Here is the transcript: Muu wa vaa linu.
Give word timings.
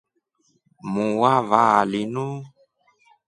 Muu 0.91 1.13
wa 1.21 1.33
vaa 1.49 1.79
linu. 1.91 2.25